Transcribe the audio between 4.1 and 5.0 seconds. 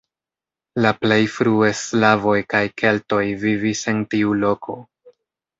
tiu loko.